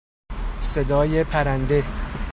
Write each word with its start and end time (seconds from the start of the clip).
صدای 0.61 1.23
پرنده 1.23 1.83